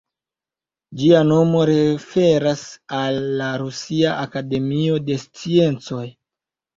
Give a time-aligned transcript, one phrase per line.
[1.01, 2.63] Ĝia nomo referas
[2.99, 6.01] al la Rusia Akademio de Sciencoj.